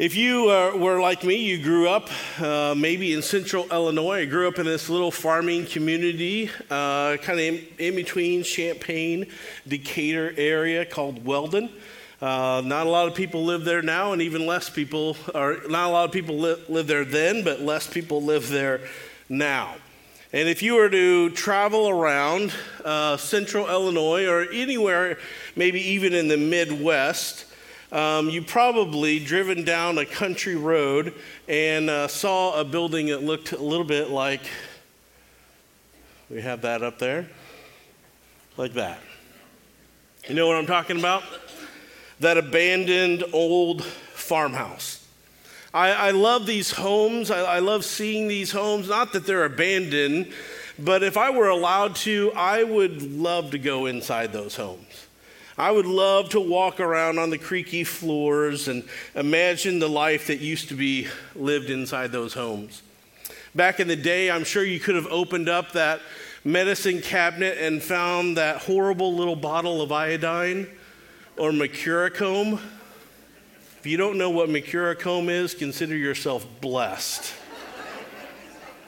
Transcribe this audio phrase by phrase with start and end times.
[0.00, 2.08] If you uh, were like me, you grew up
[2.40, 4.22] uh, maybe in central Illinois.
[4.22, 9.26] I grew up in this little farming community, uh, kind of in, in, between Champaign,
[9.68, 11.68] Decatur area called Weldon.
[12.18, 15.90] Uh, not a lot of people live there now, and even less people, or not
[15.90, 18.80] a lot of people li- live there then, but less people live there
[19.28, 19.74] now.
[20.32, 22.54] And if you were to travel around
[22.86, 25.18] uh, central Illinois or anywhere,
[25.56, 27.44] maybe even in the Midwest,
[27.92, 31.12] um, you probably driven down a country road
[31.48, 34.42] and uh, saw a building that looked a little bit like
[36.28, 37.28] we have that up there,
[38.56, 39.00] like that.
[40.28, 41.24] You know what I'm talking about?
[42.20, 45.04] That abandoned old farmhouse.
[45.74, 47.32] I, I love these homes.
[47.32, 48.88] I, I love seeing these homes.
[48.88, 50.32] Not that they're abandoned,
[50.78, 55.06] but if I were allowed to, I would love to go inside those homes.
[55.58, 60.40] I would love to walk around on the creaky floors and imagine the life that
[60.40, 62.82] used to be lived inside those homes.
[63.54, 66.00] Back in the day, I'm sure you could have opened up that
[66.44, 70.66] medicine cabinet and found that horrible little bottle of iodine
[71.36, 72.60] or mercurochrome.
[73.78, 77.34] If you don't know what mercurochrome is, consider yourself blessed.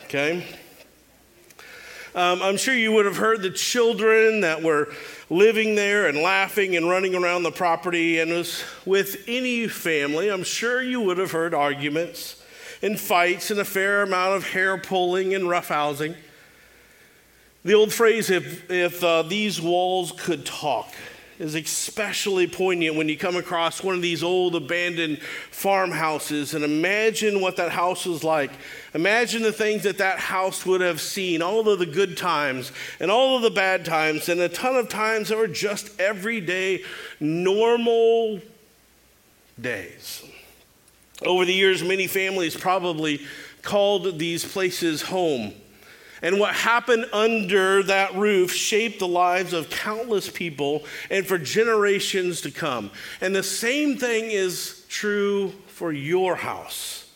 [0.05, 0.47] Okay?
[2.14, 4.92] Um, I'm sure you would have heard the children that were
[5.30, 8.18] living there and laughing and running around the property.
[8.18, 8.30] And
[8.84, 12.42] with any family, I'm sure you would have heard arguments
[12.83, 16.14] and fights and a fair amount of hair pulling and roughhousing.
[17.64, 20.92] The old phrase, if, if uh, these walls could talk,
[21.43, 27.41] is especially poignant when you come across one of these old abandoned farmhouses and imagine
[27.41, 28.53] what that house was like.
[28.95, 32.70] Imagine the things that that house would have seen, all of the good times
[33.01, 36.85] and all of the bad times, and a ton of times that were just everyday,
[37.19, 38.41] normal
[39.61, 40.25] days.
[41.27, 43.20] Over the years, many families probably
[43.63, 45.55] called these places home.
[46.23, 52.41] And what happened under that roof shaped the lives of countless people and for generations
[52.42, 52.92] to come.
[53.20, 57.11] And the same thing is true for your house,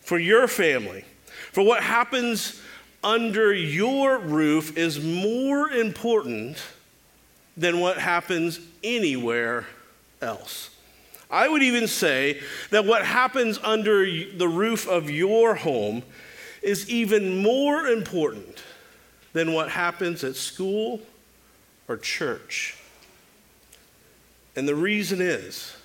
[0.00, 1.04] for your family.
[1.52, 2.62] For what happens
[3.02, 6.62] under your roof is more important
[7.56, 9.66] than what happens anywhere
[10.22, 10.70] else.
[11.30, 16.04] I would even say that what happens under the roof of your home
[16.62, 18.62] is even more important
[19.32, 21.00] than what happens at school
[21.88, 22.76] or church.
[24.56, 25.76] And the reason is,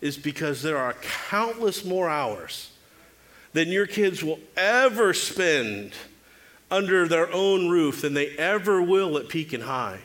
[0.00, 0.94] is because there are
[1.30, 2.72] countless more hours
[3.52, 5.92] than your kids will ever spend
[6.70, 10.00] under their own roof than they ever will at Pekin High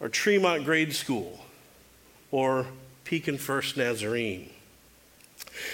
[0.00, 1.44] or Tremont Grade School
[2.30, 2.66] or
[3.04, 4.50] Pekin First Nazarene.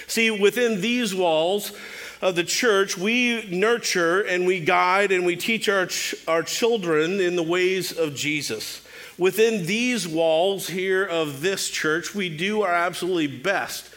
[0.06, 1.72] See, within these walls,
[2.20, 7.20] of the church, we nurture and we guide and we teach our, ch- our children
[7.20, 8.82] in the ways of Jesus.
[9.16, 13.90] Within these walls here of this church, we do our absolutely best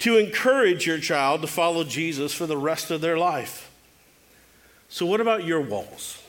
[0.00, 3.70] to encourage your child to follow Jesus for the rest of their life.
[4.88, 6.22] So, what about your walls?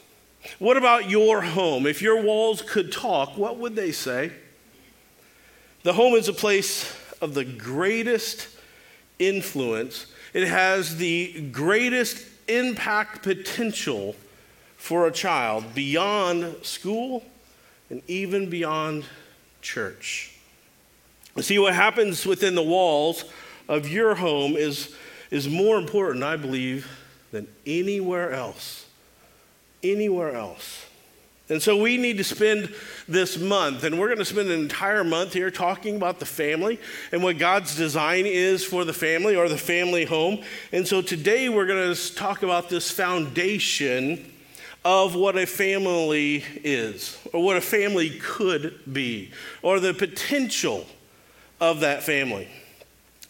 [0.59, 1.85] What about your home?
[1.85, 4.31] If your walls could talk, what would they say?
[5.83, 8.47] The home is a place of the greatest
[9.19, 14.15] influence it has the greatest impact potential
[14.77, 17.23] for a child beyond school
[17.89, 19.05] and even beyond
[19.61, 20.33] church.
[21.39, 23.25] See, what happens within the walls
[23.67, 24.95] of your home is,
[25.29, 26.87] is more important, I believe,
[27.31, 28.85] than anywhere else.
[29.83, 30.85] Anywhere else.
[31.49, 32.73] And so we need to spend
[33.07, 36.77] this month, and we're going to spend an entire month here talking about the family
[37.13, 40.43] and what God's design is for the family or the family home.
[40.73, 44.33] And so today we're going to talk about this foundation
[44.83, 49.31] of what a family is, or what a family could be,
[49.61, 50.85] or the potential
[51.61, 52.47] of that family.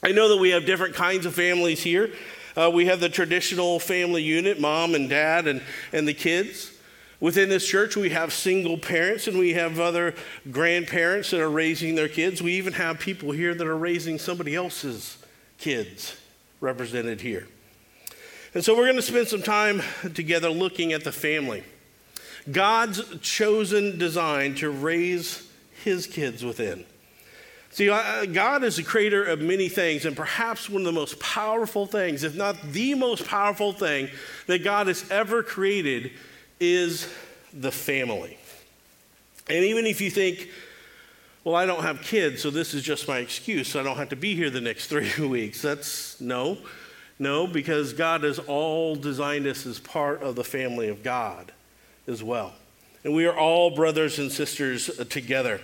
[0.02, 2.12] I know that we have different kinds of families here.
[2.56, 5.62] Uh, we have the traditional family unit, mom and dad, and,
[5.94, 6.77] and the kids.
[7.20, 10.14] Within this church, we have single parents and we have other
[10.52, 12.42] grandparents that are raising their kids.
[12.42, 15.18] We even have people here that are raising somebody else's
[15.58, 16.16] kids
[16.62, 17.48] represented here.
[18.54, 19.82] And so we're going to spend some time
[20.14, 21.64] together looking at the family.
[22.52, 25.50] God's chosen design to raise
[25.84, 26.86] his kids within.
[27.72, 31.86] See, God is the creator of many things, and perhaps one of the most powerful
[31.86, 34.10] things, if not the most powerful thing
[34.48, 36.12] that God has ever created,
[36.60, 37.12] is
[37.54, 38.38] the family.
[39.50, 40.50] And even if you think,
[41.44, 43.70] well, I don't have kids, so this is just my excuse.
[43.70, 45.62] So I don't have to be here the next three weeks.
[45.62, 46.58] That's no,
[47.20, 51.52] no, because God has all designed us as part of the family of God
[52.08, 52.54] as well.
[53.04, 55.62] And we are all brothers and sisters together.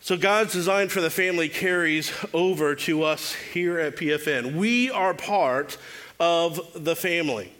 [0.00, 4.54] So God's design for the family carries over to us here at PFN.
[4.56, 5.76] We are part
[6.18, 7.52] of the family.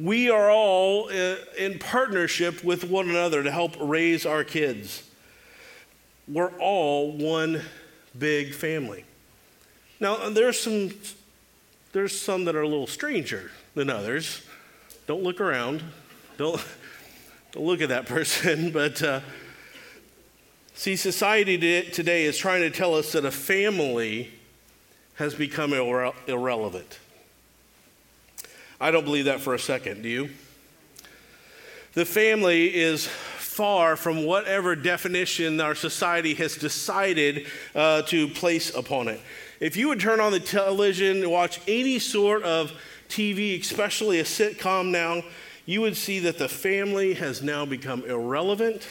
[0.00, 5.02] We are all uh, in partnership with one another to help raise our kids
[6.30, 7.60] we're all one
[8.16, 9.04] big family.
[9.98, 10.92] Now, there's some,
[11.92, 14.42] there's some that are a little stranger than others.
[15.06, 15.82] Don't look around.
[16.36, 16.64] Don't,
[17.52, 18.70] don't look at that person.
[18.70, 19.20] But uh,
[20.74, 21.58] see, society
[21.90, 24.30] today is trying to tell us that a family
[25.14, 26.98] has become irre- irrelevant.
[28.80, 30.02] I don't believe that for a second.
[30.02, 30.30] Do you?
[31.92, 39.08] The family is far from whatever definition our society has decided uh, to place upon
[39.08, 39.20] it.
[39.58, 42.72] If you would turn on the television and watch any sort of
[43.10, 45.22] TV, especially a sitcom now,
[45.66, 48.88] you would see that the family has now become irrelevant.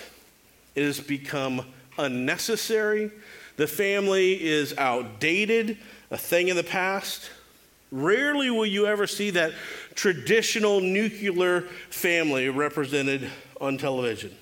[0.76, 1.66] It has become
[1.98, 3.12] unnecessary.
[3.58, 5.80] The family is outdated,
[6.12, 7.32] a thing of the past.
[7.92, 9.54] Rarely will you ever see that
[9.96, 14.36] traditional nuclear family represented on television.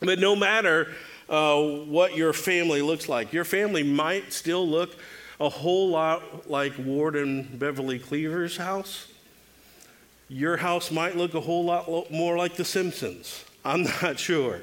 [0.00, 0.92] But no matter
[1.28, 4.96] uh, what your family looks like, your family might still look
[5.40, 9.08] a whole lot like Ward and Beverly Cleaver's house.
[10.28, 13.44] Your house might look a whole lot more like The Simpsons.
[13.64, 14.60] I'm not sure.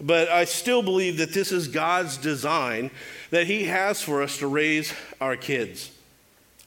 [0.00, 2.90] But I still believe that this is God's design
[3.30, 5.92] that He has for us to raise our kids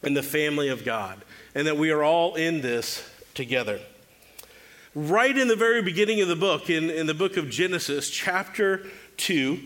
[0.05, 1.21] in the family of God,
[1.53, 3.79] and that we are all in this together
[4.95, 8.87] right in the very beginning of the book, in, in the book of Genesis, chapter
[9.17, 9.59] 2,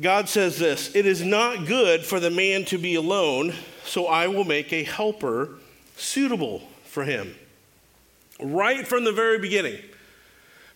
[0.00, 3.54] God says this It is not good for the man to be alone,
[3.84, 5.50] so I will make a helper
[5.96, 7.34] suitable for him.
[8.42, 9.80] Right from the very beginning.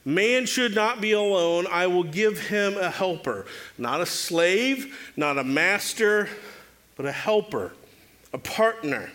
[0.07, 1.67] Man should not be alone.
[1.71, 3.47] I will give him a helper.
[3.79, 6.29] Not a slave, not a master,
[6.95, 7.73] but a helper,
[8.35, 9.11] a partner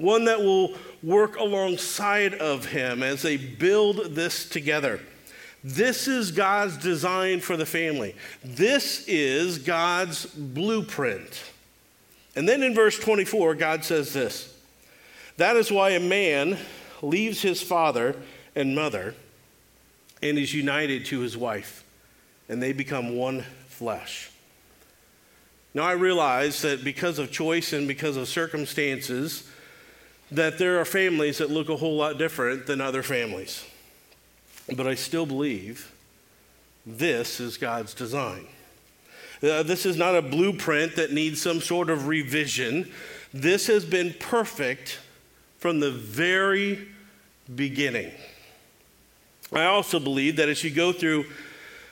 [0.00, 4.98] one that will work alongside of him as they build this together.
[5.62, 8.16] This is God's design for the family.
[8.42, 11.42] This is God's blueprint.
[12.34, 14.54] And then in verse 24, God says this
[15.36, 16.56] That is why a man
[17.02, 18.16] leaves his father
[18.54, 19.14] and mother
[20.22, 21.84] and is united to his wife,
[22.48, 24.30] and they become one flesh.
[25.72, 29.48] Now, I realize that because of choice and because of circumstances,
[30.32, 33.64] that there are families that look a whole lot different than other families.
[34.76, 35.92] But I still believe
[36.86, 38.46] this is God's design.
[39.42, 42.90] Uh, this is not a blueprint that needs some sort of revision.
[43.32, 44.98] This has been perfect
[45.58, 46.88] from the very
[47.54, 48.12] beginning.
[49.52, 51.24] I also believe that as you go through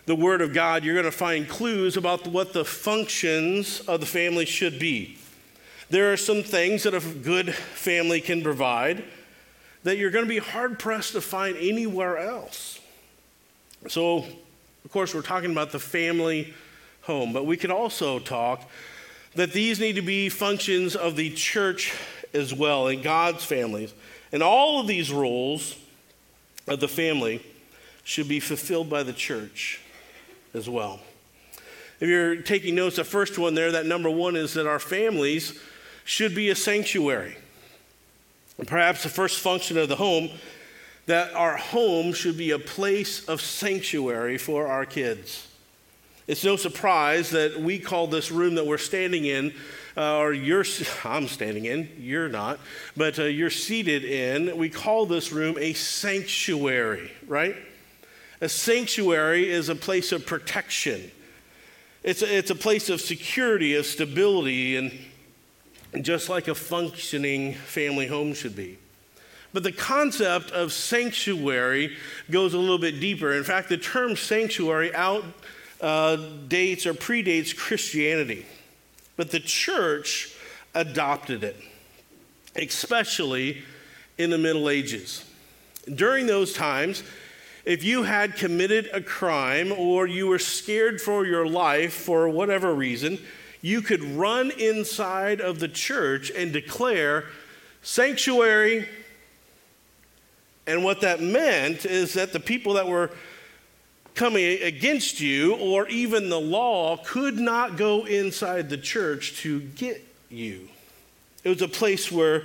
[0.08, 4.06] the Word of God, you're going to find clues about what the functions of the
[4.06, 5.18] family should be.
[5.90, 9.04] There are some things that a good family can provide
[9.82, 12.80] that you're going to be hard pressed to find anywhere else.
[13.88, 14.24] So,
[14.82, 16.54] of course, we're talking about the family
[17.02, 18.62] home, but we could also talk
[19.34, 21.92] that these need to be functions of the church
[22.32, 23.92] as well, in God's families.
[24.32, 25.76] And all of these roles
[26.66, 27.44] of the family
[28.04, 29.82] should be fulfilled by the church
[30.54, 31.00] as well.
[32.00, 35.58] If you're taking notes, the first one there, that number one is that our families
[36.04, 37.36] should be a sanctuary.
[38.56, 40.30] And perhaps the first function of the home,
[41.06, 45.46] that our home should be a place of sanctuary for our kids.
[46.26, 49.54] It's no surprise that we call this room that we're standing in,
[49.96, 50.64] uh, or you're,
[51.04, 52.60] I'm standing in, you're not,
[52.96, 57.56] but uh, you're seated in, we call this room a sanctuary, right?
[58.40, 61.10] A sanctuary is a place of protection.
[62.02, 64.92] It's a, it's a place of security, of stability, and
[66.02, 68.78] just like a functioning family home should be.
[69.52, 71.96] But the concept of sanctuary
[72.30, 73.32] goes a little bit deeper.
[73.32, 78.46] In fact, the term sanctuary outdates uh, or predates Christianity.
[79.16, 80.34] But the church
[80.74, 81.56] adopted it,
[82.56, 83.62] especially
[84.18, 85.24] in the Middle Ages.
[85.92, 87.02] During those times,
[87.68, 92.72] if you had committed a crime or you were scared for your life for whatever
[92.72, 93.18] reason,
[93.60, 97.26] you could run inside of the church and declare
[97.82, 98.88] sanctuary.
[100.66, 103.10] And what that meant is that the people that were
[104.14, 110.02] coming against you or even the law could not go inside the church to get
[110.30, 110.70] you.
[111.44, 112.44] It was a place where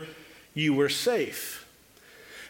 [0.53, 1.62] you were safe.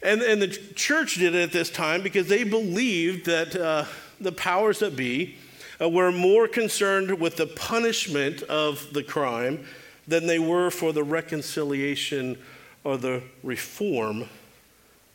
[0.04, 3.86] And, and the church did it at this time because they believed that uh,
[4.20, 5.36] the powers that be
[5.82, 9.66] uh, were more concerned with the punishment of the crime
[10.08, 12.38] than they were for the reconciliation
[12.84, 14.26] or the reform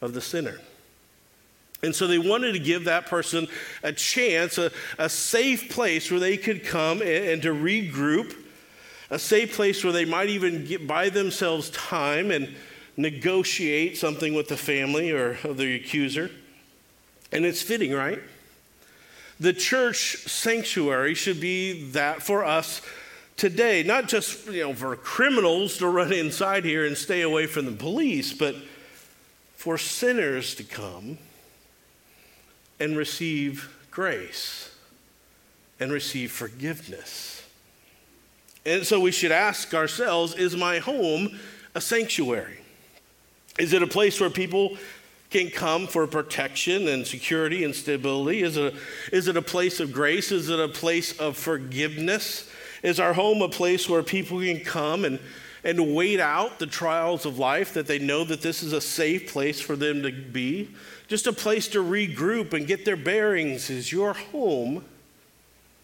[0.01, 0.59] of the sinner.
[1.83, 3.47] And so they wanted to give that person
[3.83, 8.35] a chance, a, a safe place where they could come and, and, to regroup,
[9.11, 12.55] a safe place where they might even get, buy themselves time and
[12.99, 16.31] negotiate something with the family or the accuser.
[17.33, 18.19] And it's fitting, right?
[19.41, 22.83] The church sanctuary should be that for us
[23.37, 27.67] today, not just you know for criminals to run inside here and stay away from
[27.67, 28.57] the police, but
[29.55, 31.19] for sinners to come
[32.81, 34.75] and receive grace
[35.79, 37.45] and receive forgiveness.
[38.67, 41.39] And so we should ask ourselves is my home
[41.77, 42.58] a sanctuary?
[43.59, 44.77] Is it a place where people
[45.31, 48.43] can come for protection and security and stability?
[48.43, 50.33] Is it, a, is it a place of grace?
[50.33, 52.51] Is it a place of forgiveness?
[52.83, 55.19] Is our home a place where people can come and,
[55.65, 59.31] and wait out the trials of life, that they know that this is a safe
[59.31, 60.71] place for them to be?
[61.09, 63.71] just a place to regroup and get their bearings.
[63.71, 64.85] Is your home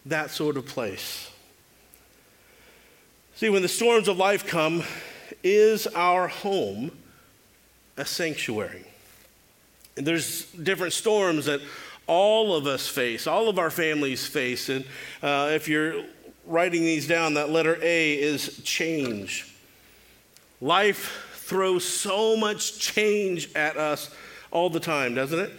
[0.05, 1.31] that sort of place?
[3.33, 4.83] See, when the storms of life come,
[5.43, 6.91] is our home
[7.97, 8.85] a sanctuary?
[9.97, 11.61] And there's different storms that
[12.07, 14.69] all of us face, all of our families face.
[14.69, 14.85] And
[15.23, 16.03] uh, if you're
[16.45, 19.53] writing these down, that letter A is change.
[20.61, 24.11] Life throws so much change at us
[24.51, 25.51] all the time, doesn't it?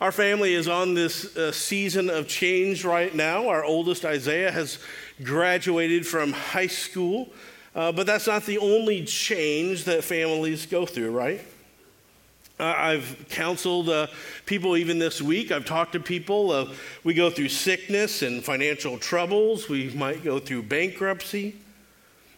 [0.00, 3.48] Our family is on this uh, season of change right now.
[3.48, 4.78] Our oldest, Isaiah, has
[5.22, 7.32] graduated from high school,
[7.74, 11.40] uh, but that's not the only change that families go through, right?
[12.58, 14.06] Uh, I've counseled uh,
[14.46, 15.50] people even this week.
[15.50, 16.52] I've talked to people.
[16.52, 19.68] Uh, we go through sickness and financial troubles.
[19.68, 21.56] We might go through bankruptcy.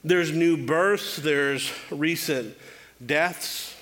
[0.03, 1.17] There's new births.
[1.17, 2.57] There's recent
[3.05, 3.76] deaths.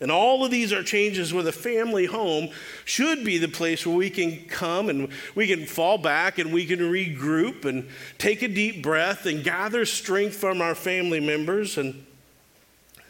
[0.00, 2.50] And all of these are changes where the family home
[2.84, 6.66] should be the place where we can come and we can fall back and we
[6.66, 12.06] can regroup and take a deep breath and gather strength from our family members and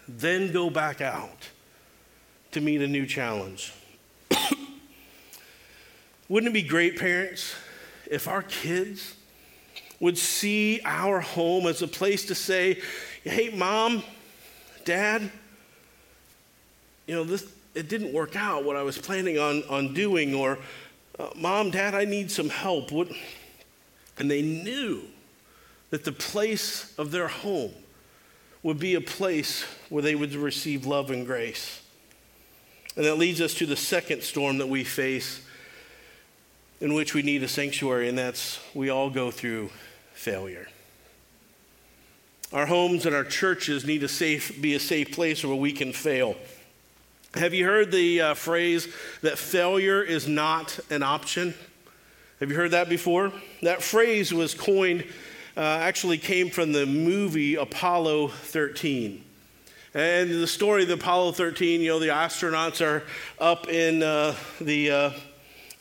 [0.09, 1.49] then go back out
[2.53, 3.75] to meet a new challenge.
[6.29, 7.55] Wouldn't it be great, parents,
[8.11, 9.15] if our kids
[10.01, 12.81] would see our home as a place to say,
[13.25, 14.03] hey, mom,
[14.87, 15.31] dad,
[17.09, 20.59] you know, this, it didn't work out what I was planning on, on doing, or
[21.19, 22.93] uh, mom, dad, I need some help.
[22.93, 23.09] What?
[24.19, 25.03] And they knew
[25.91, 27.73] that the place of their home
[28.63, 31.81] would be a place where they would receive love and grace.
[32.95, 35.41] And that leads us to the second storm that we face
[36.81, 39.71] in which we need a sanctuary, and that's we all go through
[40.13, 40.69] failure.
[42.53, 45.93] Our homes and our churches need to safe, be a safe place where we can
[45.93, 46.37] fail.
[47.35, 48.89] Have you heard the uh, phrase
[49.21, 51.53] that failure is not an option?
[52.41, 53.33] Have you heard that before?
[53.61, 55.05] That phrase was coined,
[55.55, 59.23] uh, actually came from the movie Apollo 13.
[59.93, 63.05] And the story of the Apollo 13, you know, the astronauts are
[63.39, 65.11] up in uh, the uh,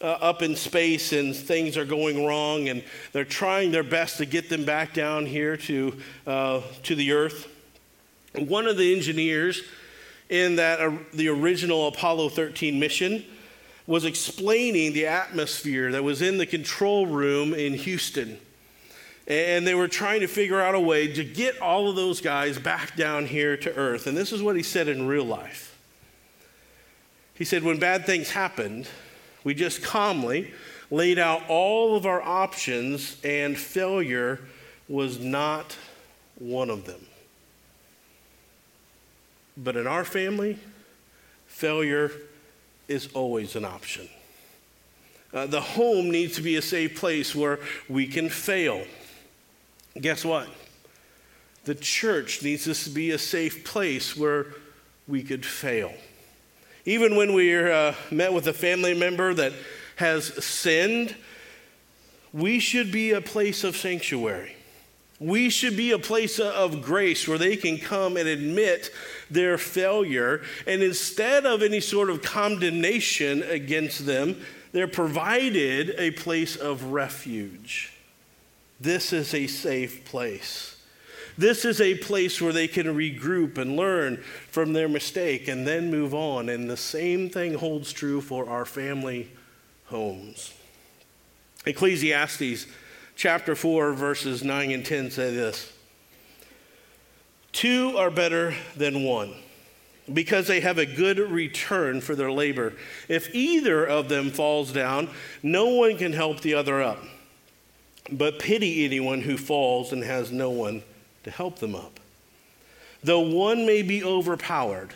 [0.01, 4.25] uh, up in space and things are going wrong, and they're trying their best to
[4.25, 5.95] get them back down here to
[6.27, 7.47] uh, to the Earth.
[8.35, 9.61] One of the engineers
[10.29, 13.23] in that uh, the original Apollo 13 mission
[13.85, 18.37] was explaining the atmosphere that was in the control room in Houston.
[19.27, 22.59] And they were trying to figure out a way to get all of those guys
[22.59, 24.07] back down here to Earth.
[24.07, 25.77] And this is what he said in real life.
[27.33, 28.89] He said, When bad things happened,
[29.43, 30.53] we just calmly
[30.89, 34.39] laid out all of our options, and failure
[34.87, 35.77] was not
[36.35, 37.06] one of them.
[39.57, 40.59] But in our family,
[41.47, 42.11] failure
[42.87, 44.07] is always an option.
[45.33, 47.59] Uh, the home needs to be a safe place where
[47.89, 48.83] we can fail.
[49.99, 50.47] Guess what?
[51.65, 54.47] The church needs us to be a safe place where
[55.07, 55.91] we could fail.
[56.85, 59.51] Even when we're uh, met with a family member that
[59.97, 61.15] has sinned,
[62.31, 64.56] we should be a place of sanctuary.
[65.19, 68.91] We should be a place of grace where they can come and admit
[69.31, 70.41] their failure.
[70.67, 74.39] And instead of any sort of condemnation against them,
[74.73, 77.93] they're provided a place of refuge.
[78.79, 80.75] This is a safe place.
[81.35, 84.17] This is a place where they can regroup and learn
[84.49, 86.49] from their mistake and then move on.
[86.49, 89.31] And the same thing holds true for our family
[89.85, 90.53] homes.
[91.65, 92.67] Ecclesiastes
[93.17, 95.73] chapter 4, verses 9 and 10 say this
[97.51, 99.33] Two are better than one
[100.13, 102.73] because they have a good return for their labor.
[103.09, 105.09] If either of them falls down,
[105.43, 107.03] no one can help the other up.
[108.09, 110.83] But pity anyone who falls and has no one
[111.25, 111.99] to help them up.
[113.03, 114.93] Though one may be overpowered,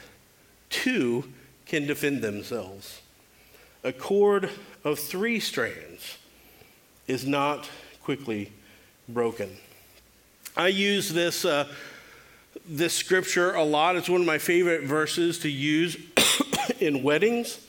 [0.70, 1.26] two
[1.66, 3.02] can defend themselves.
[3.84, 4.50] A cord
[4.84, 6.18] of three strands
[7.08, 7.70] is not
[8.04, 8.52] quickly
[9.08, 9.58] broken.
[10.56, 11.68] I use this, uh,
[12.68, 13.96] this scripture a lot.
[13.96, 15.98] It's one of my favorite verses to use
[16.80, 17.60] in weddings.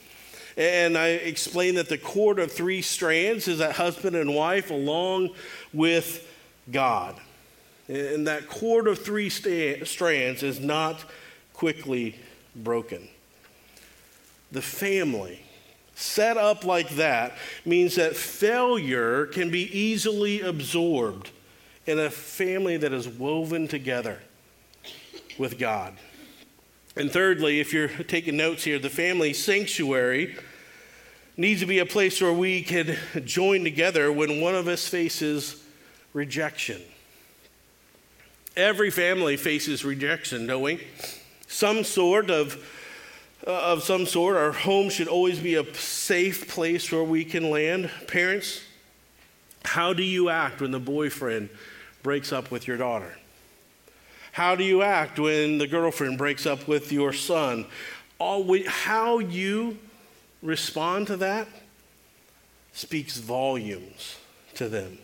[0.57, 5.31] And I explain that the cord of three strands is that husband and wife along
[5.73, 6.29] with
[6.71, 7.19] God.
[7.89, 11.05] And that cord of three strands is not
[11.53, 12.17] quickly
[12.55, 13.09] broken.
[14.51, 15.41] The family
[15.95, 21.31] set up like that means that failure can be easily absorbed
[21.87, 24.19] in a family that is woven together
[25.39, 25.95] with God.
[26.97, 30.37] And thirdly, if you're taking notes here, the family sanctuary
[31.37, 35.63] needs to be a place where we can join together when one of us faces
[36.13, 36.81] rejection.
[38.57, 40.87] Every family faces rejection, don't we?
[41.47, 42.63] Some sort of,
[43.45, 44.37] Uh, of some sort.
[44.37, 47.91] Our home should always be a safe place where we can land.
[48.07, 48.63] Parents,
[49.65, 51.49] how do you act when the boyfriend
[52.05, 53.19] breaks up with your daughter?
[54.31, 57.67] How do you act when the girlfriend breaks up with your son?
[58.21, 59.79] We, how you
[60.41, 61.49] respond to that
[62.73, 64.19] speaks volumes
[64.55, 64.99] to them.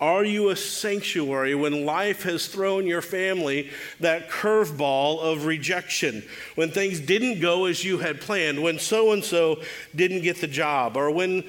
[0.00, 6.24] Are you a sanctuary when life has thrown your family that curveball of rejection?
[6.54, 9.60] When things didn't go as you had planned, when so and so
[9.94, 11.44] didn't get the job, or when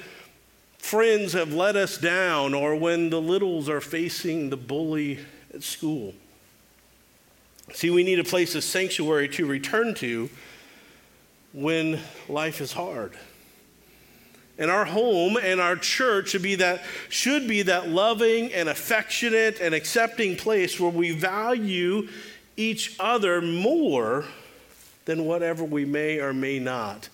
[0.76, 5.20] friends have let us down, or when the littles are facing the bully
[5.54, 6.12] at school?
[7.72, 10.28] See, we need a place of sanctuary to return to
[11.54, 13.16] when life is hard.
[14.58, 19.60] And our home and our church should be that should be that loving and affectionate
[19.60, 22.08] and accepting place where we value
[22.56, 24.24] each other more
[25.04, 27.08] than whatever we may or may not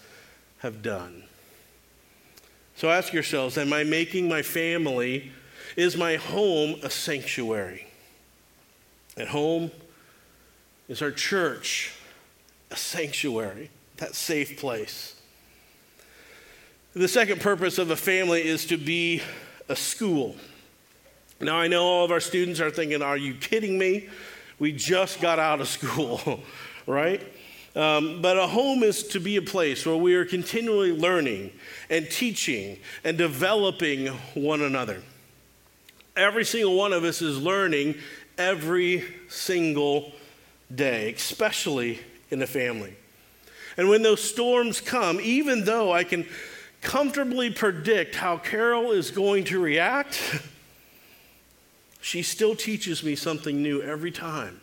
[0.58, 1.24] have done.
[2.76, 5.32] So ask yourselves, am I making my family
[5.76, 7.86] is my home a sanctuary?
[9.16, 9.70] At home
[10.88, 11.94] is our church
[12.70, 15.17] a sanctuary, that safe place.
[16.94, 19.20] The second purpose of a family is to be
[19.68, 20.36] a school.
[21.38, 24.08] Now, I know all of our students are thinking, Are you kidding me?
[24.58, 26.40] We just got out of school,
[26.86, 27.20] right?
[27.76, 31.52] Um, but a home is to be a place where we are continually learning
[31.90, 35.02] and teaching and developing one another.
[36.16, 37.96] Every single one of us is learning
[38.38, 40.12] every single
[40.74, 42.96] day, especially in a family.
[43.76, 46.26] And when those storms come, even though I can
[46.80, 50.40] comfortably predict how Carol is going to react,
[52.00, 54.60] she still teaches me something new every time.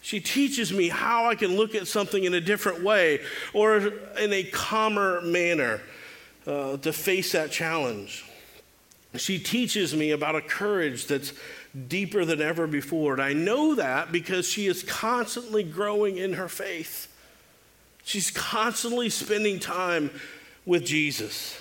[0.00, 3.20] She teaches me how I can look at something in a different way
[3.52, 3.76] or
[4.18, 5.80] in a calmer manner
[6.46, 8.24] uh, to face that challenge.
[9.16, 11.32] She teaches me about a courage that's
[11.88, 13.14] deeper than ever before.
[13.14, 17.12] And I know that because she is constantly growing in her faith.
[18.04, 20.10] She's constantly spending time
[20.68, 21.58] with Jesus.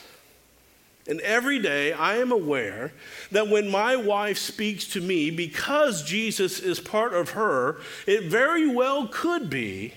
[1.08, 2.92] And every day I am aware
[3.32, 8.68] that when my wife speaks to me, because Jesus is part of her, it very
[8.68, 9.94] well could be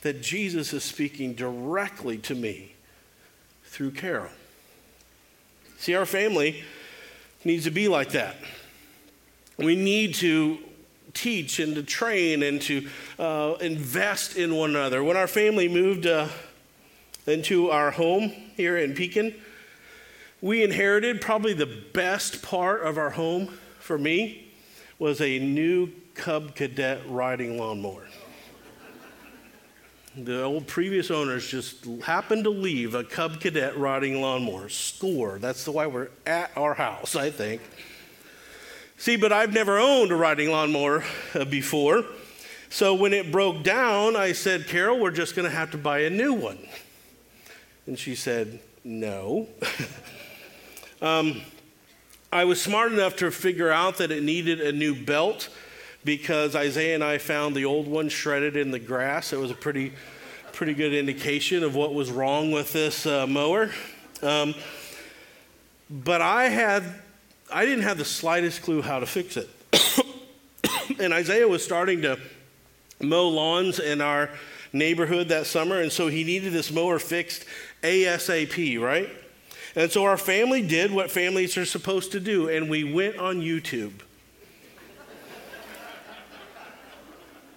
[0.00, 2.72] that Jesus is speaking directly to me
[3.64, 4.28] through Carol.
[5.78, 6.64] See, our family
[7.44, 8.34] needs to be like that.
[9.56, 10.58] We need to
[11.14, 12.88] teach and to train and to
[13.20, 15.04] uh, invest in one another.
[15.04, 16.26] When our family moved, uh,
[17.26, 19.34] into our home here in Pekin.
[20.40, 24.52] We inherited probably the best part of our home for me
[24.98, 28.06] was a new Cub Cadet riding lawnmower.
[30.16, 34.68] The old previous owners just happened to leave a Cub Cadet riding lawnmower.
[34.68, 35.38] Score.
[35.38, 37.62] That's the why we're at our house, I think.
[38.98, 41.02] See, but I've never owned a riding lawnmower
[41.34, 42.04] uh, before.
[42.68, 46.00] So when it broke down, I said, Carol, we're just going to have to buy
[46.00, 46.58] a new one.
[47.86, 49.48] And she said, No.
[51.02, 51.40] um,
[52.32, 55.48] I was smart enough to figure out that it needed a new belt
[56.04, 59.32] because Isaiah and I found the old one shredded in the grass.
[59.32, 59.92] It was a pretty,
[60.52, 63.70] pretty good indication of what was wrong with this uh, mower.
[64.22, 64.54] Um,
[65.90, 66.84] but I had,
[67.52, 69.50] I didn't have the slightest clue how to fix it.
[70.98, 72.18] and Isaiah was starting to
[73.00, 74.30] mow lawns in our
[74.72, 77.44] neighborhood that summer, and so he needed this mower fixed
[77.82, 79.08] ASAP, right?
[79.74, 83.40] And so our family did what families are supposed to do, and we went on
[83.40, 83.92] YouTube.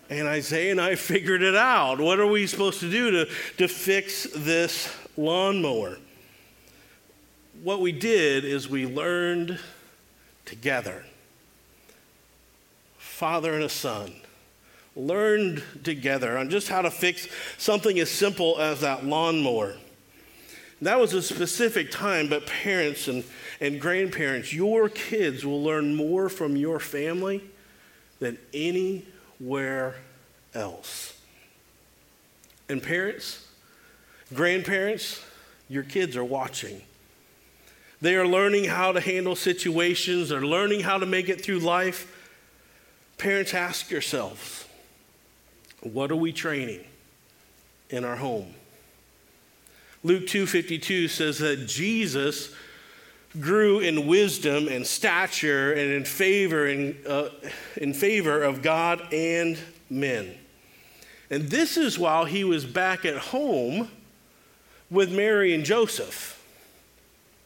[0.09, 1.99] and Isaiah and I figured it out.
[1.99, 5.97] What are we supposed to do to, to fix this lawnmower?
[7.63, 9.59] What we did is we learned
[10.45, 11.03] together.
[12.97, 14.13] Father and a son
[14.95, 17.27] learned together on just how to fix
[17.57, 19.75] something as simple as that lawnmower.
[20.81, 23.23] That was a specific time, but parents and,
[23.59, 27.43] and grandparents, your kids will learn more from your family
[28.19, 29.95] than anywhere
[30.53, 31.19] else.
[32.67, 33.47] And parents,
[34.33, 35.23] grandparents,
[35.69, 36.81] your kids are watching.
[38.01, 42.11] They are learning how to handle situations, they're learning how to make it through life.
[43.17, 44.64] Parents, ask yourselves
[45.93, 46.83] what are we training
[47.89, 48.53] in our home?
[50.03, 52.49] Luke 2:52 says that Jesus
[53.39, 57.29] grew in wisdom and stature and in favor in, uh,
[57.77, 59.57] in favor of God and
[59.89, 60.35] men.
[61.29, 63.89] And this is while he was back at home
[64.89, 66.39] with Mary and Joseph.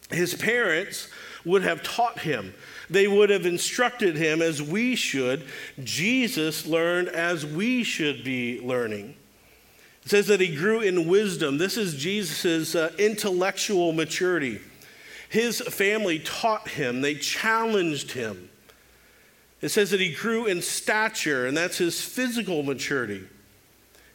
[0.10, 1.08] His parents
[1.46, 2.54] would have taught him,
[2.90, 5.44] they would have instructed him as we should.
[5.84, 9.16] Jesus learned as we should be learning.
[10.04, 11.58] It says that he grew in wisdom.
[11.58, 14.60] This is Jesus' uh, intellectual maturity.
[15.30, 18.50] His family taught him, they challenged him.
[19.62, 23.28] It says that he grew in stature, and that's his physical maturity.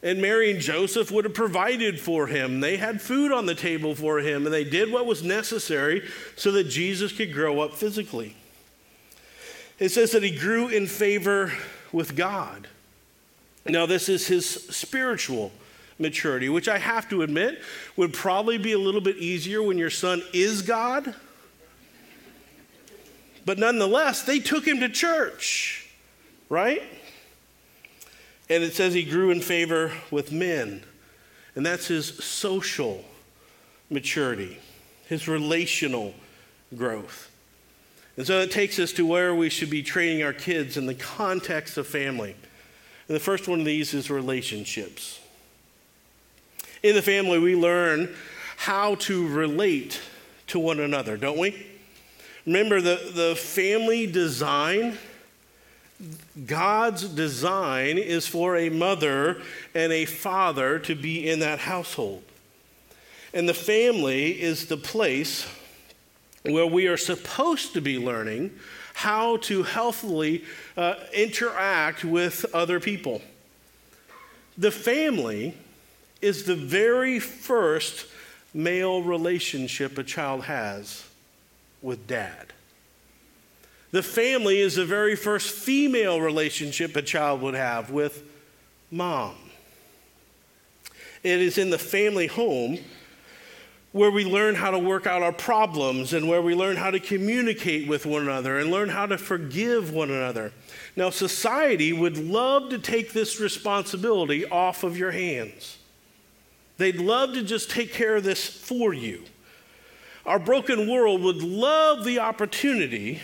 [0.05, 2.61] And Mary and Joseph would have provided for him.
[2.61, 6.53] They had food on the table for him, and they did what was necessary so
[6.53, 8.37] that Jesus could grow up physically.
[9.79, 11.55] It says that he grew in favor
[11.91, 12.69] with God.
[13.67, 15.53] Now, this is his spiritual
[15.99, 17.63] maturity, which I have to admit
[17.97, 21.15] would probably be a little bit easier when your son is God.
[23.47, 25.89] But nonetheless, they took him to church,
[26.51, 26.83] right?
[28.49, 30.83] And it says he grew in favor with men.
[31.55, 33.05] And that's his social
[33.91, 34.59] maturity,
[35.07, 36.15] his relational
[36.77, 37.31] growth.
[38.17, 40.95] And so that takes us to where we should be training our kids in the
[40.95, 42.37] context of family.
[43.09, 45.21] And the first one of these is relationships.
[46.83, 48.15] In the family, we learn
[48.57, 50.01] how to relate
[50.49, 51.67] to one another, don't we?
[52.47, 54.99] Remember, the, the family design
[56.47, 59.43] God's design is for a mother
[59.75, 62.23] and a father to be in that household.
[63.33, 65.47] And the family is the place
[66.43, 68.53] where we are supposed to be learning
[68.95, 70.45] how to healthily
[70.77, 73.21] uh, interact with other people.
[74.57, 75.57] The family
[76.23, 78.07] is the very first
[78.55, 81.05] male relationship a child has
[81.83, 82.54] with dad.
[83.95, 88.25] The family is the very first female relationship a child would have with
[88.91, 89.37] mom.
[91.23, 92.79] It is in the family home
[93.93, 96.99] where we learn how to work out our problems and where we learn how to
[96.99, 100.51] communicate with one another and learn how to forgive one another.
[100.97, 105.79] Now, society would love to take this responsibility off of your hands.
[106.79, 109.23] They'd love to just take care of this for you.
[110.27, 113.21] Our broken world would love the opportunity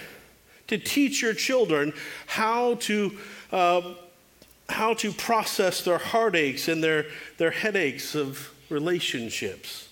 [0.70, 1.92] to teach your children
[2.26, 3.18] how to,
[3.50, 3.94] uh,
[4.68, 7.06] how to process their heartaches and their,
[7.38, 9.88] their headaches of relationships.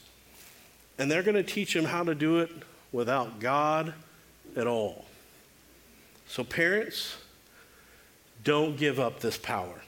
[0.96, 2.50] And they're going to teach them how to do it
[2.92, 3.92] without God
[4.56, 5.04] at all.
[6.28, 7.16] So, parents,
[8.44, 9.82] don't give up this power.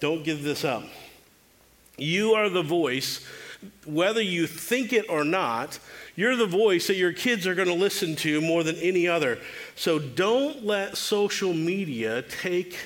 [0.00, 0.82] Don't give this up.
[1.96, 3.24] You are the voice
[3.84, 5.78] whether you think it or not,
[6.16, 9.38] you're the voice that your kids are going to listen to more than any other.
[9.76, 12.76] So don't let social media take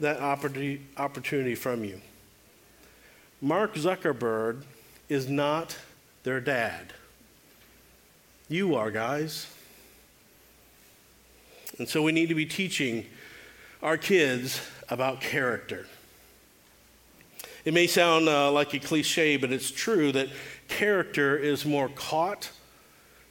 [0.00, 2.00] that opportunity from you.
[3.40, 4.62] Mark Zuckerberg
[5.08, 5.76] is not
[6.22, 6.92] their dad.
[8.48, 9.46] You are, guys.
[11.78, 13.06] And so we need to be teaching
[13.82, 15.86] our kids about character.
[17.64, 20.28] It may sound uh, like a cliche, but it's true that
[20.68, 22.50] character is more caught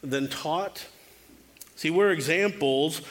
[0.03, 0.85] than taught.
[1.75, 3.01] See, we're examples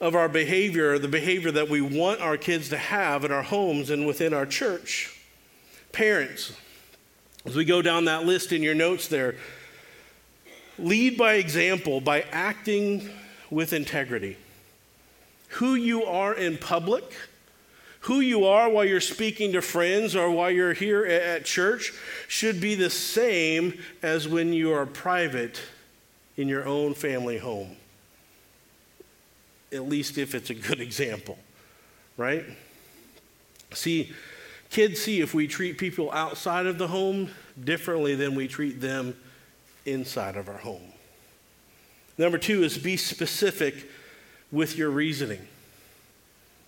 [0.00, 3.90] of our behavior, the behavior that we want our kids to have in our homes
[3.90, 5.16] and within our church.
[5.92, 6.52] Parents,
[7.44, 9.36] as we go down that list in your notes there,
[10.78, 13.10] lead by example by acting
[13.50, 14.36] with integrity.
[15.54, 17.04] Who you are in public,
[18.00, 21.92] who you are while you're speaking to friends or while you're here at church
[22.28, 25.60] should be the same as when you are private
[26.36, 27.76] in your own family home.
[29.72, 31.38] At least if it's a good example,
[32.16, 32.44] right?
[33.74, 34.12] See,
[34.70, 37.30] kids see if we treat people outside of the home
[37.62, 39.14] differently than we treat them
[39.84, 40.92] inside of our home.
[42.16, 43.90] Number two is be specific
[44.50, 45.46] with your reasoning.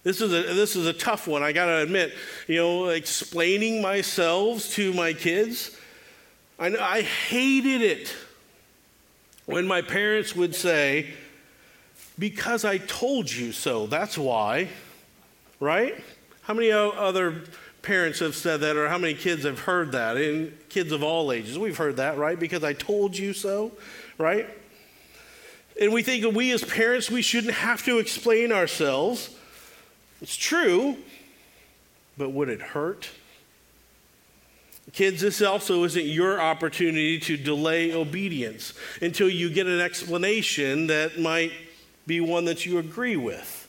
[0.05, 2.13] This is a, this is a tough one, I gotta admit.
[2.49, 5.77] You know, explaining myself to my kids,
[6.59, 8.15] I, I hated it
[9.47, 11.15] when my parents would say,
[12.19, 14.69] Because I told you so, that's why,
[15.61, 16.03] right?
[16.43, 17.43] How many other
[17.83, 20.17] parents have said that, or how many kids have heard that?
[20.17, 22.39] And kids of all ages, we've heard that, right?
[22.39, 23.71] Because I told you so,
[24.19, 24.49] right?
[25.81, 29.31] And we think that we as parents, we shouldn't have to explain ourselves.
[30.23, 30.97] It's true,
[32.17, 33.11] but would it hurt?
[34.93, 41.19] Kids, this also isn't your opportunity to delay obedience until you get an explanation that
[41.19, 41.53] might
[42.07, 43.69] be one that you agree with.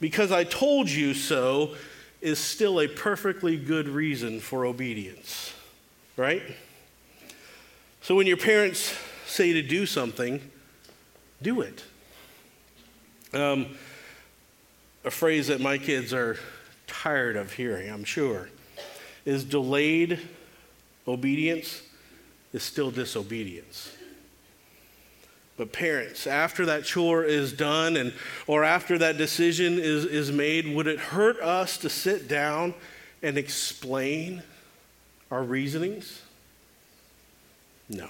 [0.00, 1.74] Because I told you so
[2.20, 5.52] is still a perfectly good reason for obedience,
[6.16, 6.42] right?
[8.02, 8.94] So when your parents
[9.26, 10.40] say to do something,
[11.42, 11.84] do it.
[13.32, 13.76] Um,
[15.04, 16.36] a phrase that my kids are
[16.86, 18.48] tired of hearing, I'm sure,
[19.24, 20.20] is delayed
[21.06, 21.82] obedience
[22.52, 23.92] is still disobedience.
[25.56, 28.14] But parents, after that chore is done and
[28.46, 32.74] or after that decision is, is made, would it hurt us to sit down
[33.22, 34.42] and explain
[35.30, 36.22] our reasonings?
[37.90, 38.08] No.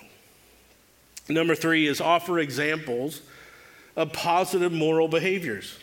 [1.29, 3.21] Number three is offer examples
[3.97, 5.77] of positive moral behaviors.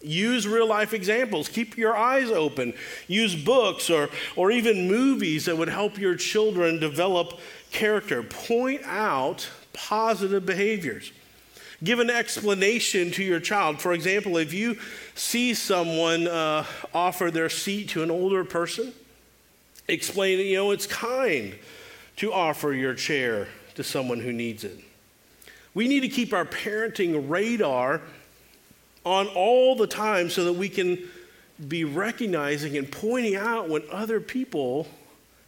[0.00, 1.48] Use real life examples.
[1.48, 2.72] Keep your eyes open.
[3.08, 7.40] Use books or, or even movies that would help your children develop
[7.72, 8.22] character.
[8.22, 11.12] Point out positive behaviors.
[11.82, 13.80] Give an explanation to your child.
[13.80, 14.78] For example, if you
[15.14, 18.92] see someone uh, offer their seat to an older person,
[19.86, 21.56] explain, you know, it's kind
[22.16, 24.78] to offer your chair to someone who needs it.
[25.72, 28.02] We need to keep our parenting radar
[29.08, 30.98] on all the time so that we can
[31.66, 34.86] be recognizing and pointing out when other people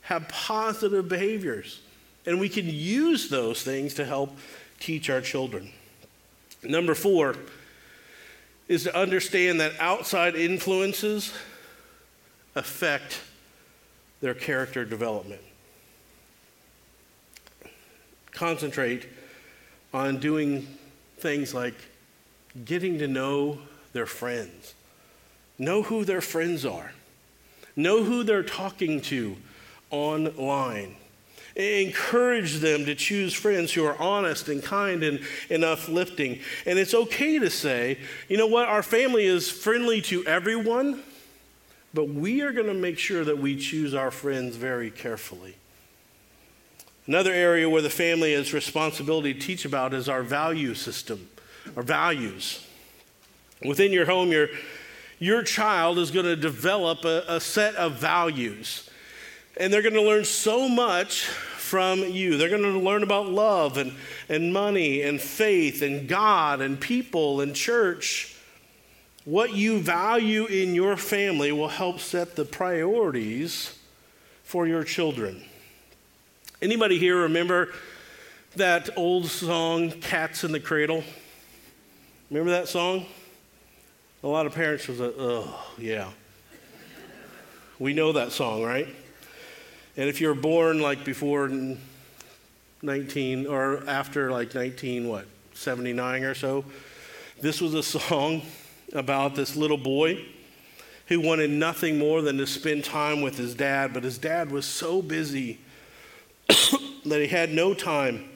[0.02, 1.80] have positive behaviors.
[2.26, 4.36] And we can use those things to help
[4.80, 5.70] teach our children.
[6.62, 7.36] Number four
[8.66, 11.32] is to understand that outside influences
[12.54, 13.20] affect
[14.20, 15.40] their character development.
[18.32, 19.06] Concentrate
[19.92, 20.66] on doing
[21.18, 21.74] things like
[22.64, 23.58] getting to know
[23.92, 24.74] their friends.
[25.58, 26.92] Know who their friends are.
[27.76, 29.36] Know who they're talking to
[29.90, 30.96] online.
[31.56, 36.40] Encourage them to choose friends who are honest and kind and, and uplifting.
[36.64, 41.02] And it's okay to say, you know what, our family is friendly to everyone,
[41.92, 45.56] but we are going to make sure that we choose our friends very carefully.
[47.06, 51.28] Another area where the family has responsibility to teach about is our value system
[51.76, 52.66] or values.
[53.64, 54.48] Within your home, your,
[55.18, 58.88] your child is going to develop a, a set of values.
[59.56, 62.36] And they're going to learn so much from you.
[62.36, 63.92] They're going to learn about love and,
[64.28, 68.34] and money and faith and God and people and church.
[69.24, 73.78] What you value in your family will help set the priorities
[74.42, 75.44] for your children.
[76.62, 77.68] Anybody here remember
[78.56, 81.04] that old song, Cats in the Cradle?
[82.30, 83.06] Remember that song?
[84.22, 86.10] A lot of parents was like, oh, yeah.
[87.80, 88.86] We know that song, right?
[89.96, 91.50] And if you're born like before
[92.82, 96.64] 19 or after like 19, what, 79 or so,
[97.40, 98.42] this was a song
[98.92, 100.24] about this little boy
[101.06, 104.66] who wanted nothing more than to spend time with his dad, but his dad was
[104.66, 105.58] so busy
[106.48, 108.28] that he had no time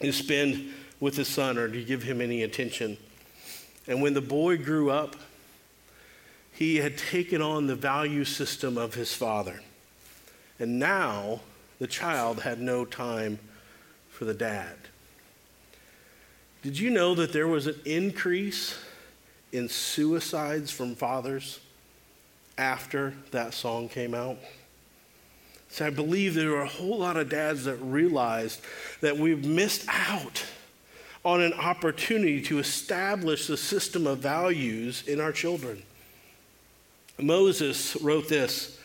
[0.00, 2.98] to spend with his son or to give him any attention.
[3.90, 5.16] And when the boy grew up,
[6.52, 9.62] he had taken on the value system of his father.
[10.60, 11.40] And now
[11.80, 13.40] the child had no time
[14.08, 14.76] for the dad.
[16.62, 18.78] Did you know that there was an increase
[19.50, 21.58] in suicides from fathers
[22.56, 24.38] after that song came out?
[25.68, 28.60] So I believe there were a whole lot of dads that realized
[29.00, 30.44] that we've missed out
[31.24, 35.82] on an opportunity to establish the system of values in our children.
[37.18, 38.78] Moses wrote this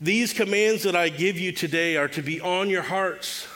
[0.00, 3.46] These commands that I give you today are to be on your hearts.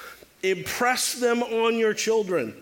[0.43, 2.55] Impress them on your children.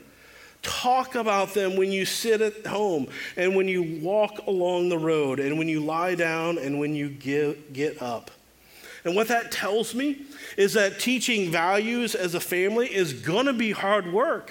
[0.63, 3.07] Talk about them when you sit at home
[3.37, 7.09] and when you walk along the road and when you lie down and when you
[7.09, 8.33] get, get up.
[9.05, 10.23] And what that tells me
[10.57, 14.51] is that teaching values as a family is going to be hard work.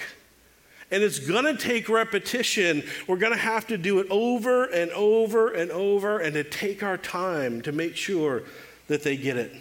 [0.90, 2.82] And it's going to take repetition.
[3.06, 6.82] We're going to have to do it over and over and over and to take
[6.82, 8.44] our time to make sure
[8.86, 9.52] that they get it.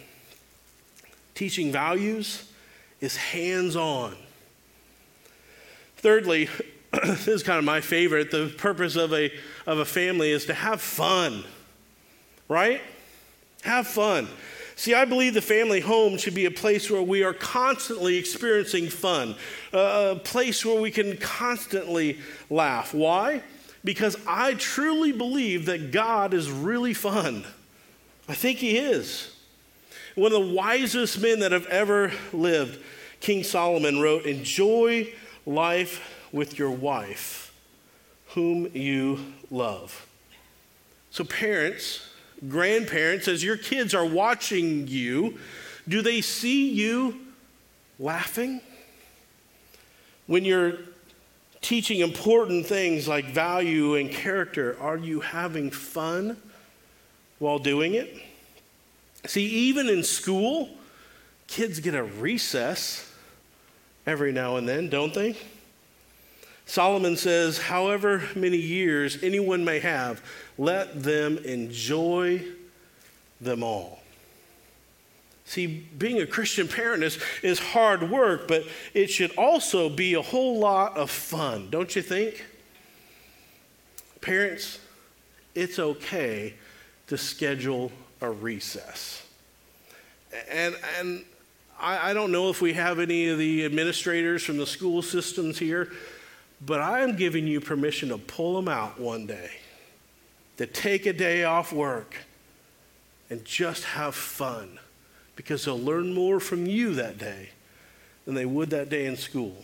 [1.35, 2.49] Teaching values
[3.01, 4.15] is hands on.
[5.97, 6.49] Thirdly,
[7.03, 8.31] this is kind of my favorite.
[8.31, 9.31] The purpose of a,
[9.65, 11.43] of a family is to have fun,
[12.47, 12.81] right?
[13.63, 14.27] Have fun.
[14.77, 18.89] See, I believe the family home should be a place where we are constantly experiencing
[18.89, 19.33] fun,
[19.73, 22.19] a place where we can constantly
[22.51, 22.93] laugh.
[22.93, 23.41] Why?
[23.83, 27.43] Because I truly believe that God is really fun.
[28.29, 29.35] I think He is.
[30.13, 32.79] One of the wisest men that have ever lived,
[33.19, 35.11] King Solomon wrote, Enjoy
[35.47, 37.51] life with your wife,
[38.35, 40.05] whom you love.
[41.09, 42.06] So, parents,
[42.47, 45.37] grandparents, as your kids are watching you,
[45.87, 47.19] do they see you
[47.99, 48.61] laughing?
[50.27, 50.73] When you're
[51.61, 56.37] teaching important things like value and character, are you having fun
[57.39, 58.21] while doing it?
[59.25, 60.69] See, even in school,
[61.47, 63.11] kids get a recess
[64.05, 65.35] every now and then, don't they?
[66.67, 70.21] Solomon says, however many years anyone may have,
[70.57, 72.43] let them enjoy
[73.39, 74.01] them all.
[75.45, 80.21] See, being a Christian parent is, is hard work, but it should also be a
[80.21, 82.45] whole lot of fun, don't you think?
[84.19, 84.79] Parents,
[85.55, 86.53] it's okay
[87.07, 89.25] to schedule a recess.
[90.51, 91.23] And, and
[91.79, 95.57] I, I don't know if we have any of the administrators from the school systems
[95.57, 95.93] here,
[96.65, 99.51] but I am giving you permission to pull them out one day,
[100.57, 102.15] to take a day off work
[103.29, 104.79] and just have fun
[105.35, 107.49] because they'll learn more from you that day
[108.25, 109.63] than they would that day in school.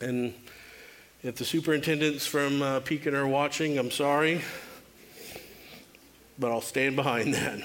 [0.00, 0.34] And
[1.22, 4.42] if the superintendents from uh, Pekin are watching, I'm sorry,
[6.38, 7.60] but I'll stand behind that.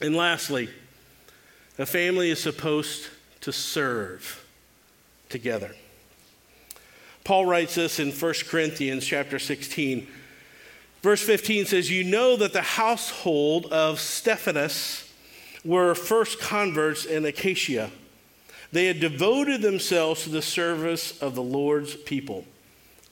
[0.00, 0.70] And lastly,
[1.78, 3.08] a family is supposed
[3.42, 4.44] to serve
[5.28, 5.74] together.
[7.24, 10.06] Paul writes this in 1 Corinthians chapter 16.
[11.00, 15.10] Verse 15 says, You know that the household of Stephanus
[15.64, 17.90] were first converts in Achaia.
[18.72, 22.44] They had devoted themselves to the service of the Lord's people.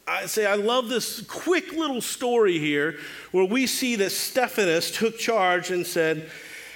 [0.06, 2.98] I say, I love this quick little story here
[3.30, 6.28] where we see that Stephanus took charge and said,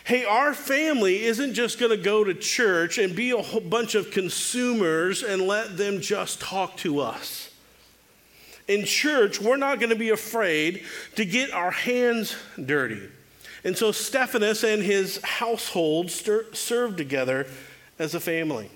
[0.06, 3.96] hey, our family isn't just going to go to church and be a whole bunch
[3.96, 7.50] of consumers and let them just talk to us.
[8.68, 10.84] In church, we're not going to be afraid
[11.16, 13.02] to get our hands dirty.
[13.64, 17.48] And so Stephanus and his household stir- served together
[17.98, 18.70] as a family.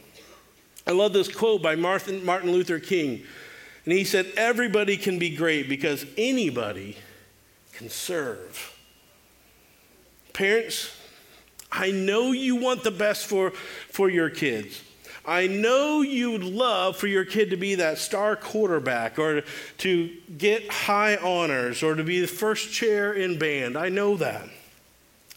[0.84, 3.22] I love this quote by Martin, Martin Luther King.
[3.84, 6.96] And he said, Everybody can be great because anybody
[7.72, 8.76] can serve.
[10.32, 10.90] Parents,
[11.72, 14.82] I know you want the best for, for your kids.
[15.24, 19.42] I know you'd love for your kid to be that star quarterback or
[19.78, 23.76] to get high honors or to be the first chair in band.
[23.76, 24.48] I know that.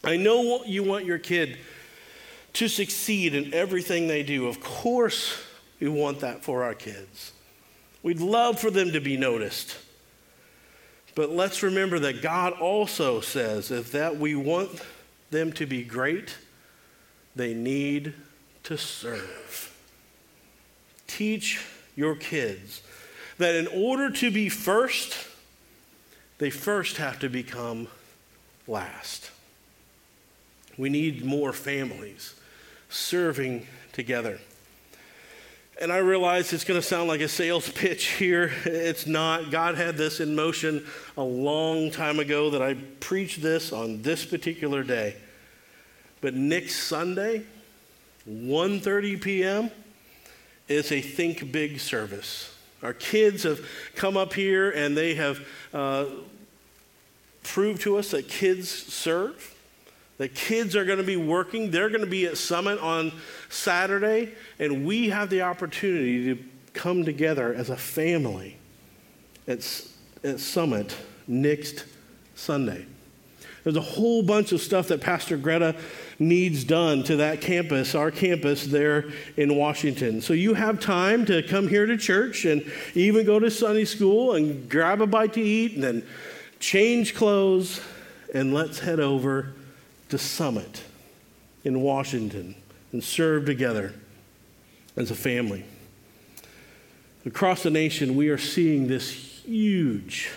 [0.02, 1.58] I know you want your kid
[2.54, 4.46] to succeed in everything they do.
[4.46, 5.40] Of course,
[5.80, 7.32] we want that for our kids.
[8.02, 9.76] We'd love for them to be noticed.
[11.14, 14.70] But let's remember that God also says if that we want
[15.34, 16.38] them to be great,
[17.36, 18.14] they need
[18.62, 19.74] to serve.
[21.06, 21.64] Teach
[21.94, 22.82] your kids
[23.38, 25.14] that in order to be first,
[26.38, 27.88] they first have to become
[28.66, 29.30] last.
[30.78, 32.34] We need more families
[32.88, 34.38] serving together.
[35.80, 38.52] And I realize it's going to sound like a sales pitch here.
[38.64, 39.50] It's not.
[39.50, 44.24] God had this in motion a long time ago that I preached this on this
[44.24, 45.16] particular day.
[46.24, 47.42] But next Sunday,
[48.26, 49.70] 1:30 p.m.,
[50.68, 52.50] is a Think Big service.
[52.82, 53.60] Our kids have
[53.94, 56.06] come up here and they have uh,
[57.42, 59.54] proved to us that kids serve.
[60.16, 61.70] That kids are going to be working.
[61.70, 63.12] They're going to be at Summit on
[63.50, 68.56] Saturday, and we have the opportunity to come together as a family
[69.46, 69.58] at,
[70.24, 70.96] at Summit
[71.26, 71.84] next
[72.34, 72.86] Sunday.
[73.64, 75.74] There's a whole bunch of stuff that Pastor Greta
[76.18, 80.20] needs done to that campus, our campus there in Washington.
[80.20, 84.34] So you have time to come here to church and even go to Sunday school
[84.34, 86.06] and grab a bite to eat and then
[86.60, 87.80] change clothes
[88.34, 89.54] and let's head over
[90.10, 90.82] to Summit
[91.64, 92.54] in Washington
[92.92, 93.94] and serve together
[94.94, 95.64] as a family.
[97.24, 100.30] Across the nation, we are seeing this huge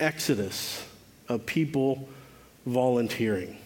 [0.00, 0.84] exodus
[1.28, 2.08] of people
[2.64, 3.56] volunteering.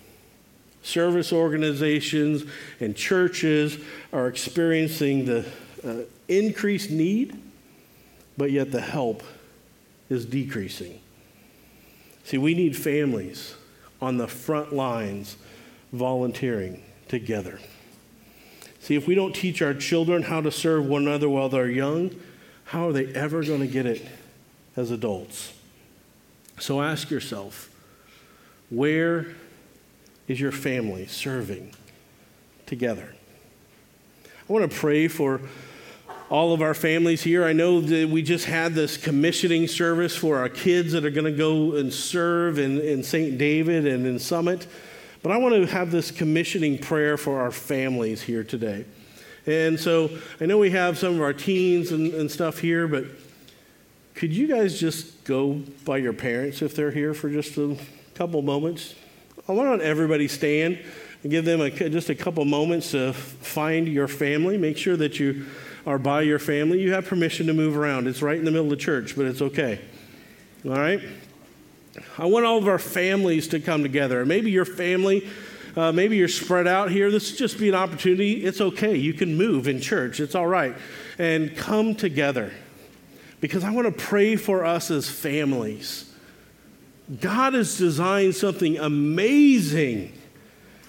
[0.82, 2.44] Service organizations
[2.80, 3.78] and churches
[4.12, 5.44] are experiencing the
[5.84, 5.94] uh,
[6.28, 7.38] increased need,
[8.36, 9.22] but yet the help
[10.08, 11.00] is decreasing.
[12.24, 13.54] See, we need families
[14.00, 15.36] on the front lines
[15.92, 17.58] volunteering together.
[18.80, 22.18] See, if we don't teach our children how to serve one another while they're young,
[22.64, 24.06] how are they ever going to get it
[24.76, 25.52] as adults?
[26.60, 27.74] So ask yourself
[28.68, 29.26] where
[30.28, 31.74] is your family serving
[32.66, 33.14] together?
[34.48, 35.40] I want to pray for
[36.28, 37.44] all of our families here.
[37.44, 41.24] I know that we just had this commissioning service for our kids that are going
[41.24, 43.38] to go and serve in, in St.
[43.38, 44.66] David and in Summit.
[45.22, 48.84] But I want to have this commissioning prayer for our families here today.
[49.46, 53.06] And so I know we have some of our teens and, and stuff here, but
[54.20, 57.74] could you guys just go by your parents if they're here for just a
[58.14, 58.94] couple moments?
[59.48, 60.78] I want everybody stand
[61.22, 64.58] and give them a, just a couple moments to find your family.
[64.58, 65.46] Make sure that you
[65.86, 66.82] are by your family.
[66.82, 68.06] You have permission to move around.
[68.06, 69.80] It's right in the middle of the church, but it's okay.
[70.66, 71.00] All right?
[72.18, 74.26] I want all of our families to come together.
[74.26, 75.26] Maybe your family,
[75.76, 77.10] uh, maybe you're spread out here.
[77.10, 78.44] This is just be an opportunity.
[78.44, 78.96] It's okay.
[78.96, 80.20] You can move in church.
[80.20, 80.76] It's all right.
[81.18, 82.52] And come together
[83.40, 86.12] because I want to pray for us as families.
[87.20, 90.12] God has designed something amazing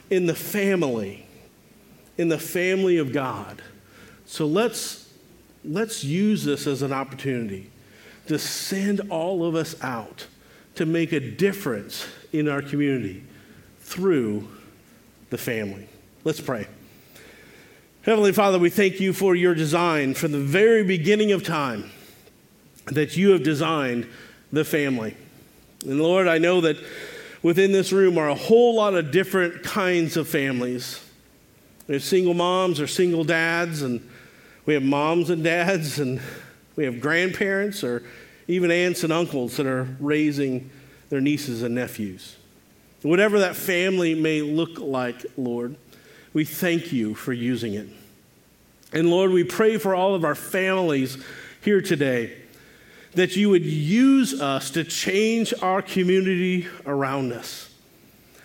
[0.10, 1.26] in the family,
[2.18, 3.62] in the family of God.
[4.26, 5.10] So let's,
[5.64, 7.72] let's use this as an opportunity
[8.28, 10.28] to send all of us out
[10.76, 13.24] to make a difference in our community
[13.80, 14.47] through
[15.30, 15.88] the family.
[16.24, 16.68] Let's pray.
[18.04, 21.91] Heavenly Father, we thank you for your design from the very beginning of time
[22.88, 24.07] that you have designed
[24.51, 25.15] the family.
[25.86, 26.77] And Lord, I know that
[27.41, 31.03] within this room are a whole lot of different kinds of families.
[31.88, 34.07] Have single moms or single dads, and
[34.65, 36.21] we have moms and dads, and
[36.75, 38.03] we have grandparents or
[38.47, 40.69] even aunts and uncles that are raising
[41.09, 42.38] their nieces and nephews.
[43.01, 45.75] Whatever that family may look like, Lord,
[46.34, 47.88] we thank you for using it.
[48.93, 51.17] And Lord, we pray for all of our families
[51.61, 52.41] here today
[53.14, 57.74] that you would use us to change our community around us.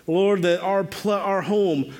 [0.06, 1.92] Lord, that our, pl- our home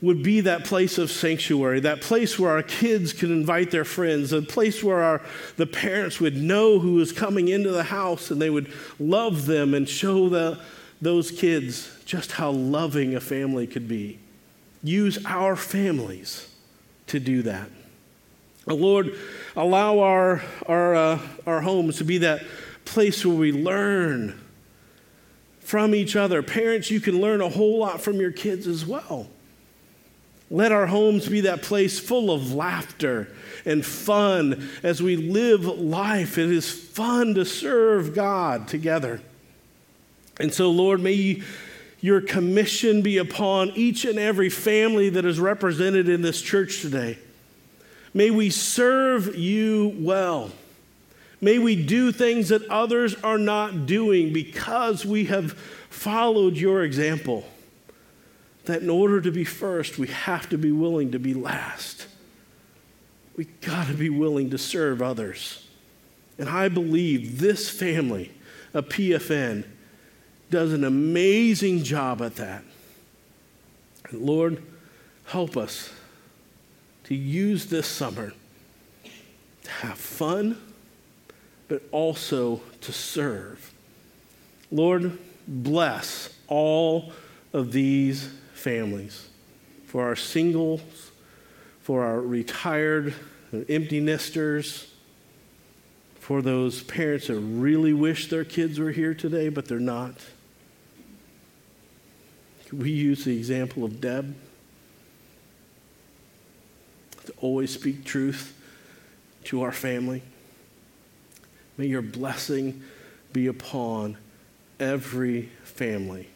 [0.00, 4.32] would be that place of sanctuary, that place where our kids can invite their friends,
[4.32, 5.22] a place where our,
[5.56, 9.74] the parents would know who is coming into the house and they would love them
[9.74, 10.58] and show the,
[11.00, 14.18] those kids just how loving a family could be.
[14.82, 16.48] Use our families
[17.06, 17.68] to do that.
[18.66, 19.14] Lord,
[19.56, 22.44] allow our, our, uh, our homes to be that
[22.84, 24.40] place where we learn
[25.60, 26.42] from each other.
[26.42, 29.28] Parents, you can learn a whole lot from your kids as well.
[30.50, 33.34] Let our homes be that place full of laughter
[33.64, 36.36] and fun as we live life.
[36.36, 39.22] It is fun to serve God together.
[40.38, 41.42] And so, Lord, may
[42.00, 47.18] your commission be upon each and every family that is represented in this church today.
[48.14, 50.50] May we serve you well.
[51.40, 55.52] May we do things that others are not doing because we have
[55.90, 57.44] followed your example.
[58.66, 62.06] That in order to be first, we have to be willing to be last.
[63.36, 65.66] We got to be willing to serve others.
[66.38, 68.32] And I believe this family
[68.74, 69.64] a PFN
[70.50, 72.62] does an amazing job at that.
[74.12, 74.62] Lord,
[75.26, 75.90] help us
[77.04, 78.32] to use this summer
[79.64, 80.60] to have fun,
[81.68, 83.72] but also to serve.
[84.70, 87.12] Lord, bless all
[87.52, 89.28] of these families,
[89.86, 91.10] for our singles,
[91.80, 93.14] for our retired
[93.68, 94.92] empty nesters,
[96.20, 100.14] for those parents that really wish their kids were here today, but they're not.
[102.72, 104.34] We use the example of Deb
[107.26, 108.54] to always speak truth
[109.44, 110.22] to our family.
[111.76, 112.82] May your blessing
[113.32, 114.16] be upon
[114.78, 116.28] every family,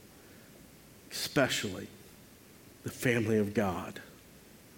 [1.10, 1.88] especially
[2.84, 4.00] the family of God,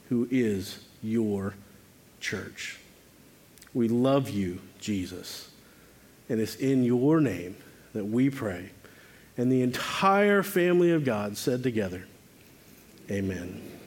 [0.09, 1.55] who is your
[2.21, 2.79] church.
[3.75, 5.51] We love you, Jesus,
[6.29, 7.57] and it's in your name
[7.93, 8.71] that we pray.
[9.37, 12.05] And the entire family of God said together,
[13.11, 13.78] Amen.